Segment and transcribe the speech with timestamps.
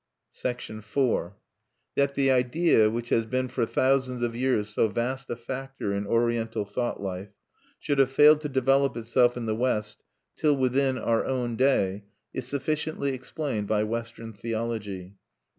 [0.33, 0.93] IV
[1.93, 6.07] That the idea, which has been for thousands of years so vast a factor in
[6.07, 7.29] Oriental thought life,
[7.77, 10.03] should have failed to develop itself in the West
[10.35, 15.17] till within, our own day, is sufficiently explained by Western theology.